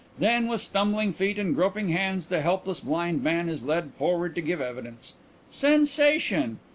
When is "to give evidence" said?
4.33-5.13